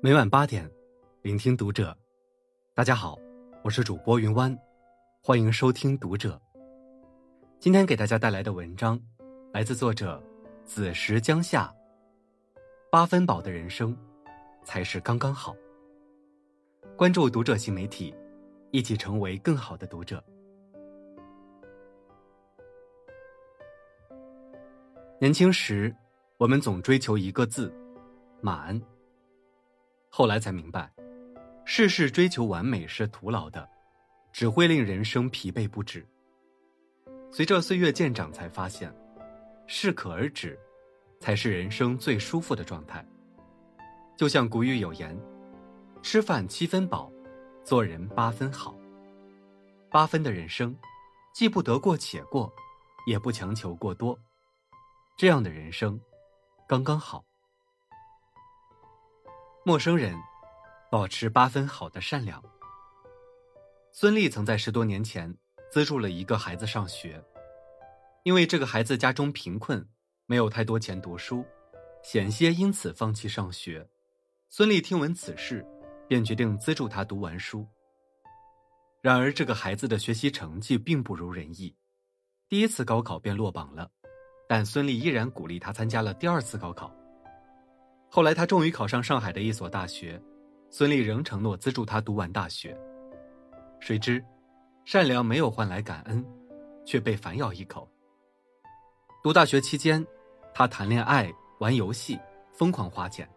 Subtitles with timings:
[0.00, 0.70] 每晚八点，
[1.22, 1.96] 聆听读者。
[2.72, 3.18] 大家好，
[3.64, 4.56] 我是主播云湾，
[5.20, 6.40] 欢迎收听读者。
[7.58, 9.00] 今天给大家带来的文章
[9.52, 10.22] 来自作者
[10.64, 11.74] 子时江夏。
[12.92, 13.96] 八分饱的人生
[14.62, 15.52] 才是刚刚好。
[16.96, 18.14] 关注读者新媒体，
[18.70, 20.22] 一起成为更好的读者。
[25.20, 25.92] 年轻时，
[26.36, 27.74] 我们总追求一个字：
[28.40, 28.80] 满。
[30.08, 30.92] 后来才明白，
[31.64, 33.68] 事事追求完美是徒劳的，
[34.32, 36.06] 只会令人生疲惫不止。
[37.30, 38.92] 随着岁月渐长，才发现，
[39.66, 40.58] 适可而止，
[41.20, 43.06] 才是人生最舒服的状态。
[44.16, 45.16] 就像古语有言
[46.02, 47.12] ：“吃饭七分饱，
[47.62, 48.74] 做人八分好。”
[49.90, 50.74] 八分的人生，
[51.34, 52.52] 既不得过且过，
[53.06, 54.18] 也不强求过多，
[55.16, 56.00] 这样的人生，
[56.66, 57.24] 刚刚好。
[59.68, 60.18] 陌生人，
[60.90, 62.42] 保持八分好的善良。
[63.92, 65.36] 孙俪曾在十多年前
[65.70, 67.22] 资助了一个孩子上学，
[68.22, 69.86] 因为这个孩子家中贫困，
[70.24, 71.44] 没有太多钱读书，
[72.02, 73.86] 险些因此放弃上学。
[74.48, 75.62] 孙俪听闻此事，
[76.08, 77.68] 便决定资助他读完书。
[79.02, 81.76] 然而，这个孩子的学习成绩并不如人意，
[82.48, 83.90] 第一次高考便落榜了，
[84.48, 86.90] 但孙俪依然鼓励他参加了第二次高考。
[88.10, 90.20] 后来他终于考上上海的一所大学，
[90.70, 92.76] 孙俪仍承诺资助他读完大学。
[93.80, 94.24] 谁知，
[94.84, 96.24] 善良没有换来感恩，
[96.86, 97.88] 却被反咬一口。
[99.22, 100.04] 读大学期间，
[100.54, 102.18] 他谈恋爱、玩游戏、
[102.54, 103.28] 疯狂花钱，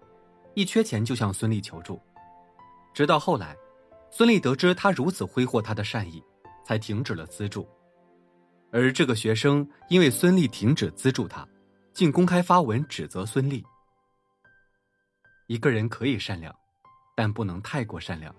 [0.56, 2.02] 一缺钱就向孙俪求助。
[2.94, 3.56] 直到后来，
[4.10, 6.24] 孙俪得知他如此挥霍他的善意，
[6.66, 7.68] 才停止了资助。
[8.72, 11.46] 而这个学生因为孙俪停止资助他，
[11.94, 13.62] 竟公开发文指责孙俪。
[15.52, 16.56] 一个人可以善良，
[17.14, 18.34] 但不能太过善良。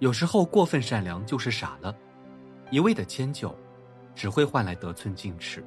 [0.00, 1.96] 有时候过分善良就是傻了，
[2.70, 3.56] 一味的迁就，
[4.14, 5.64] 只会换来得寸进尺。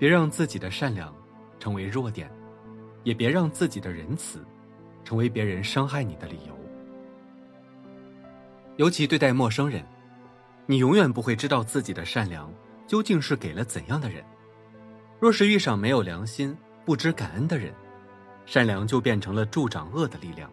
[0.00, 1.14] 别让自己的善良
[1.60, 2.28] 成为弱点，
[3.04, 4.44] 也别让自己的仁慈
[5.04, 6.58] 成为别人伤害你的理由。
[8.78, 9.86] 尤其对待陌生人，
[10.66, 12.52] 你永远不会知道自己的善良
[12.84, 14.24] 究竟是给了怎样的人。
[15.20, 16.52] 若是遇上没有良心、
[16.84, 17.72] 不知感恩的人，
[18.48, 20.50] 善良就变成了助长恶的力量。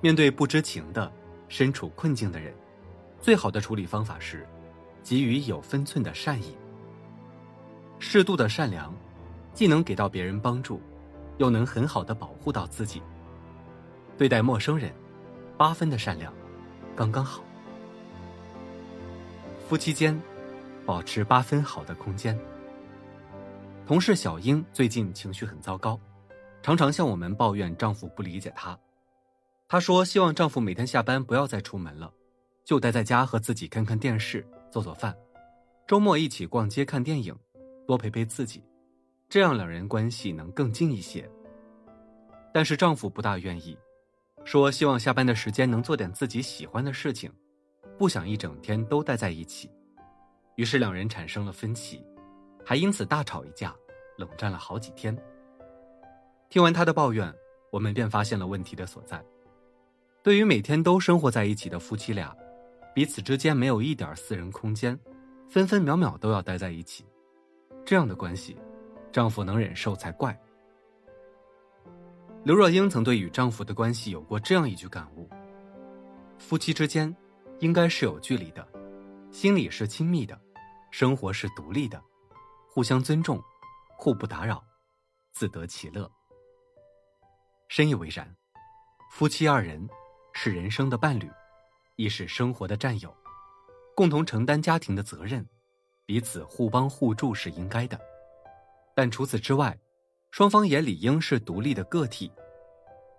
[0.00, 1.12] 面对不知情的、
[1.46, 2.54] 身处困境的人，
[3.20, 4.46] 最好的处理方法是，
[5.02, 6.56] 给予有分寸的善意。
[7.98, 8.94] 适度的善良，
[9.52, 10.80] 既能给到别人帮助，
[11.36, 13.02] 又能很好的保护到自己。
[14.16, 14.90] 对待陌生人，
[15.58, 16.32] 八分的善良，
[16.96, 17.44] 刚刚好。
[19.68, 20.18] 夫妻间，
[20.86, 22.38] 保持八分好的空间。
[23.86, 26.00] 同事小英最近情绪很糟糕。
[26.64, 28.78] 常常向我们抱怨丈夫不理解她。
[29.68, 32.10] 她说希望丈夫每天下班不要再出门了，
[32.64, 35.14] 就待在家和自己看看电视、做做饭，
[35.86, 37.36] 周末一起逛街看电影，
[37.86, 38.64] 多陪陪自己，
[39.28, 41.30] 这样两人关系能更近一些。
[42.50, 43.76] 但是丈夫不大愿意，
[44.46, 47.30] 说希望下班的时间能做点自己喜欢的事情，
[47.98, 49.70] 不想一整天都待在一起。
[50.56, 52.02] 于是两人产生了分歧，
[52.64, 53.76] 还因此大吵一架，
[54.16, 55.14] 冷战了好几天。
[56.54, 57.34] 听完他的抱怨，
[57.72, 59.20] 我们便发现了问题的所在。
[60.22, 62.32] 对于每天都生活在一起的夫妻俩，
[62.94, 64.96] 彼此之间没有一点私人空间，
[65.48, 67.04] 分分秒秒都要待在一起，
[67.84, 68.56] 这样的关系，
[69.10, 70.40] 丈夫能忍受才怪。
[72.44, 75.28] 刘若英曾对与丈夫的关系有过这样一句感悟：
[76.38, 77.12] 夫妻之间，
[77.58, 78.64] 应该是有距离的，
[79.32, 80.40] 心里是亲密的，
[80.92, 82.00] 生活是独立的，
[82.70, 83.42] 互相尊重，
[83.98, 84.62] 互不打扰，
[85.32, 86.08] 自得其乐。
[87.76, 88.24] 深以为然，
[89.10, 89.84] 夫妻二人
[90.32, 91.28] 是人生的伴侣，
[91.96, 93.12] 亦是生活的战友，
[93.96, 95.44] 共同承担家庭的责任，
[96.06, 98.00] 彼此互帮互助是应该的。
[98.94, 99.76] 但除此之外，
[100.30, 102.30] 双方也理应是独立的个体。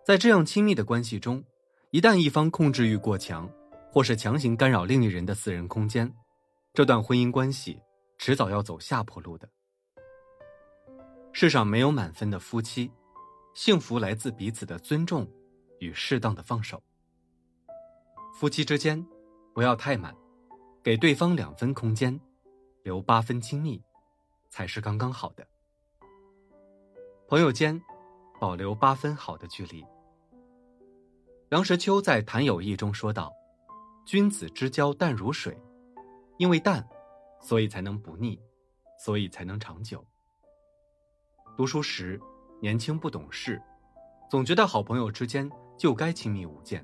[0.06, 1.44] 在这样亲密的关系中，
[1.92, 3.52] 一旦一方控制欲过强，
[3.92, 6.10] 或是强行干扰另一人的私人空间，
[6.74, 7.78] 这段婚姻关系
[8.18, 9.50] 迟早要走下坡路的。
[11.34, 12.90] 世上没有满分的夫妻。
[13.56, 15.26] 幸福来自彼此的尊重
[15.80, 16.84] 与适当的放手。
[18.34, 19.04] 夫妻之间
[19.54, 20.14] 不要太满，
[20.84, 22.20] 给对方两分空间，
[22.84, 23.82] 留八分亲密，
[24.50, 25.48] 才是刚刚好的。
[27.30, 27.82] 朋友间
[28.42, 29.86] 保留八分好的距离。
[31.48, 33.34] 梁实秋在《谈友谊》中说道
[34.06, 35.58] ：“君子之交淡如水，
[36.38, 36.86] 因为淡，
[37.40, 38.38] 所以才能不腻，
[39.00, 40.06] 所以才能长久。”
[41.56, 42.20] 读书时。
[42.62, 43.62] 年轻不懂事，
[44.30, 46.84] 总觉得好朋友之间就该亲密无间，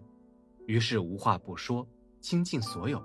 [0.67, 1.87] 于是无话不说，
[2.19, 3.01] 倾尽所有。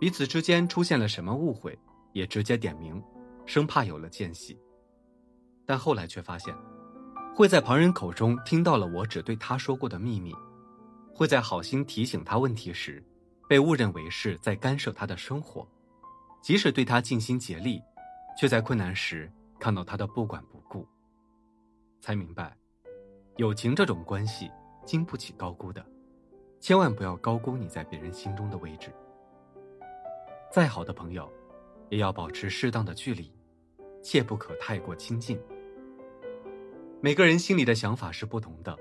[0.00, 1.78] 彼此之间出现了什么误会，
[2.12, 3.02] 也直接点名，
[3.46, 4.58] 生怕有了间隙。
[5.66, 6.54] 但后来却发现，
[7.34, 10.32] 会在旁人口中听到了我只对他说过的秘密，
[11.14, 13.04] 会在好心提醒他问题时，
[13.48, 15.68] 被误认为是在干涉他的生活，
[16.42, 17.80] 即使对他尽心竭力，
[18.38, 20.88] 却在困难时看到他的不管不顾。
[22.00, 22.56] 才明白，
[23.36, 24.50] 友情这种关系
[24.84, 25.84] 经不起高估的，
[26.60, 28.92] 千万不要高估你在别人心中的位置。
[30.50, 31.30] 再好的朋友，
[31.90, 33.32] 也要保持适当的距离，
[34.02, 35.38] 切不可太过亲近。
[37.00, 38.76] 每个人心里的想法是不同的，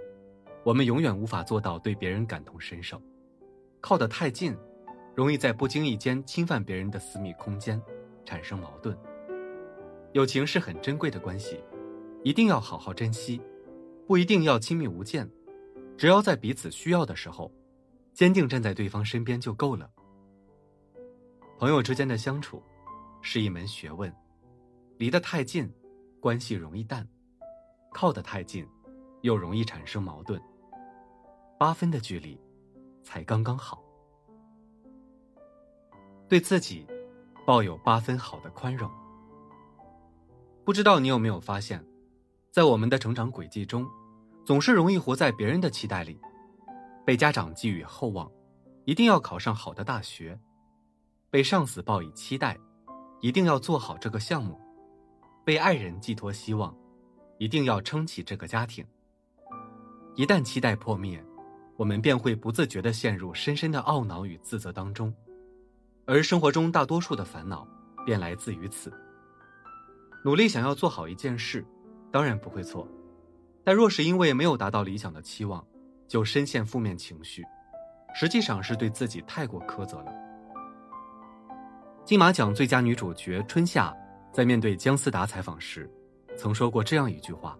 [0.64, 3.02] 我们永远无法做到对别人感同身受。
[3.82, 4.58] 靠得太近，
[5.14, 7.82] 容易在不经意间侵犯别人的私密空间，
[8.26, 8.98] 产生矛盾。
[10.14, 11.64] 友情是很珍贵的关系，
[12.28, 13.42] 一定要好好珍惜，
[14.06, 15.26] 不一定要亲密无间，
[15.98, 17.50] 只要在彼此需要的时候，
[18.14, 19.90] 坚定站在对方身边就够了。
[21.58, 22.62] 朋友之间的相处，
[23.22, 24.14] 是一门学问。
[24.98, 25.74] 离得太近，
[26.20, 27.02] 关系容易淡；
[27.94, 28.68] 靠得太近，
[29.22, 30.38] 又容易产生矛盾。
[31.58, 32.38] 八分的距离，
[33.04, 33.82] 才刚刚好。
[36.28, 36.86] 对自己，
[37.46, 38.92] 抱有八分好的宽容。
[40.66, 41.82] 不知道你有没有发现，
[42.58, 43.88] 在我们的成长轨迹中，
[44.44, 46.20] 总是容易活在别人的期待里，
[47.06, 48.28] 被家长寄予厚望，
[48.84, 50.40] 一定要考上好的大学。
[51.30, 52.58] 被上司抱以期待，
[53.22, 54.56] 一定要做好这个项目；
[55.46, 56.76] 被爱人寄托希望，
[57.38, 58.84] 一定要撑起这个家庭。
[60.16, 61.24] 一旦期待破灭，
[61.76, 65.14] 我们便会不自觉地陷入深深的懊恼与自责当中，
[66.08, 67.68] 而生活中大多数的烦恼
[68.04, 68.92] 便来自于此。
[70.26, 71.64] 努力想要做好一件事，
[72.12, 72.88] 当然不会错，
[73.64, 75.66] 但若是因为没有达到理想的期望，
[76.08, 77.44] 就深陷负面情绪，
[78.14, 80.14] 实际上是对自己太过苛责了。
[82.06, 83.94] 金马奖最佳女主角春夏，
[84.32, 85.90] 在面对姜思达采访时，
[86.38, 87.60] 曾说过这样一句话：“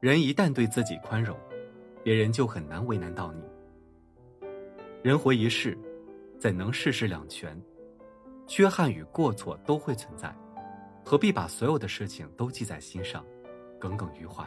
[0.00, 1.36] 人一旦对自己宽容，
[2.02, 3.42] 别人就很难为难到你。
[5.02, 5.76] 人活一世，
[6.38, 7.60] 怎能事事两全？
[8.46, 10.34] 缺憾与过错都会存在，
[11.08, 13.24] 何必把所有的事情都记在心上，
[13.78, 14.44] 耿耿于怀？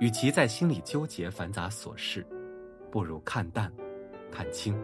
[0.00, 2.26] 与其在心里纠结繁杂琐事，
[2.90, 3.70] 不如看淡，
[4.32, 4.74] 看清。”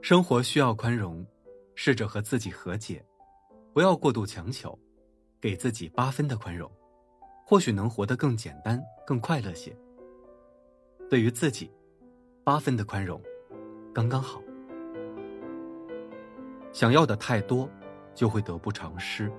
[0.00, 1.26] 生活需要宽容，
[1.74, 3.04] 试着和自己和解，
[3.74, 4.78] 不要过度强求，
[5.38, 6.72] 给自己八分的宽容，
[7.44, 9.76] 或许能活得更简单、更快乐些。
[11.10, 11.70] 对于自己，
[12.42, 13.20] 八分的宽容，
[13.92, 14.42] 刚刚好。
[16.72, 17.68] 想要的太多，
[18.20, 19.32] 就会得不偿失。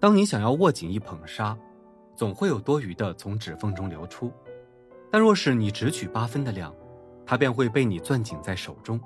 [0.00, 1.54] 当你想要握紧一捧沙，
[2.16, 4.30] 总会有多余的从指缝中流出；
[5.10, 6.74] 但若是你只取八分的量，
[7.26, 8.98] 它便会被你攥紧在手中。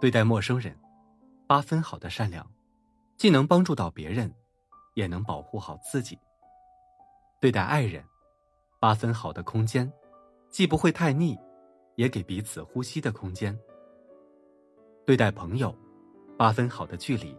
[0.00, 0.74] 对待陌生人，
[1.46, 2.50] 八分好的善良，
[3.18, 4.32] 既能帮助到别人，
[4.94, 6.18] 也能保护好自己。
[7.38, 8.02] 对待爱人，
[8.80, 9.92] 八分好的空间，
[10.48, 11.38] 既不会太腻，
[11.96, 13.54] 也给彼此呼吸的空间。
[15.04, 15.76] 对待朋友，
[16.36, 17.36] 八分好的距离，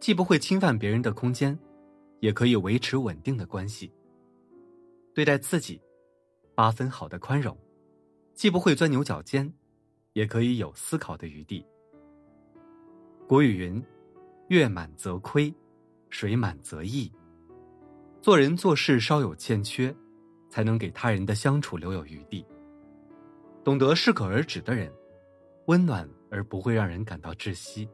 [0.00, 1.56] 既不会侵犯别人的空间，
[2.20, 3.92] 也可以维持稳定的关系。
[5.14, 5.80] 对待自己，
[6.54, 7.56] 八分好的宽容，
[8.34, 9.50] 既不会钻牛角尖，
[10.12, 11.64] 也可以有思考的余地。
[13.28, 13.82] 古语云
[14.48, 15.54] ：“月满则亏，
[16.10, 17.10] 水满则溢。”
[18.20, 19.94] 做人做事稍有欠缺，
[20.50, 22.44] 才能给他人的相处留有余地。
[23.62, 24.92] 懂得适可而止的人，
[25.66, 27.88] 温暖而不会让人感到窒息，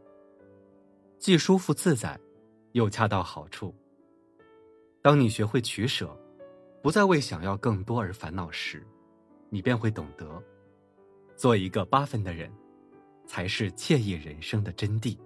[1.23, 2.19] 既舒服自在，
[2.73, 3.73] 又恰到好处。
[5.01, 6.19] 当你学会取舍，
[6.83, 8.85] 不再为想要更多而烦恼时，
[9.49, 10.43] 你便会懂得，
[11.37, 12.53] 做一个八分的人。
[13.25, 15.17] 才是惬意人生的真谛。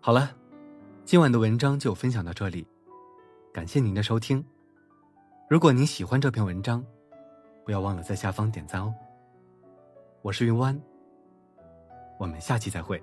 [0.00, 0.34] 好了，
[1.04, 2.64] 今晚的文章就分享到这里，
[3.52, 4.42] 感谢您的收听。
[5.50, 6.86] 如果您喜欢这篇文章，
[7.64, 8.94] 不要忘了在下方点赞哦。
[10.22, 10.80] 我是云湾，
[12.22, 13.02] 我们下期再会。